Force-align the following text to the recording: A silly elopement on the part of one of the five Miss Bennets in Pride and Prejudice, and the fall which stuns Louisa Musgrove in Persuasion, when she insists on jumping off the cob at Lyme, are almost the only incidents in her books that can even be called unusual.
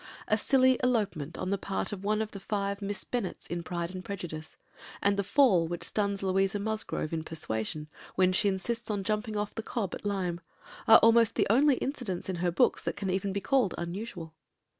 A 0.27 0.35
silly 0.35 0.79
elopement 0.83 1.37
on 1.37 1.51
the 1.51 1.59
part 1.59 1.91
of 1.93 2.03
one 2.03 2.23
of 2.23 2.31
the 2.31 2.39
five 2.39 2.81
Miss 2.81 3.03
Bennets 3.03 3.45
in 3.45 3.61
Pride 3.61 3.93
and 3.93 4.03
Prejudice, 4.03 4.57
and 4.99 5.15
the 5.15 5.23
fall 5.23 5.67
which 5.67 5.83
stuns 5.83 6.23
Louisa 6.23 6.57
Musgrove 6.57 7.13
in 7.13 7.23
Persuasion, 7.23 7.87
when 8.15 8.33
she 8.33 8.47
insists 8.47 8.89
on 8.89 9.03
jumping 9.03 9.37
off 9.37 9.53
the 9.53 9.61
cob 9.61 9.93
at 9.93 10.03
Lyme, 10.03 10.39
are 10.87 10.97
almost 11.03 11.35
the 11.35 11.45
only 11.51 11.75
incidents 11.75 12.29
in 12.29 12.37
her 12.37 12.49
books 12.49 12.81
that 12.81 12.95
can 12.97 13.11
even 13.11 13.31
be 13.31 13.41
called 13.41 13.75
unusual. 13.77 14.33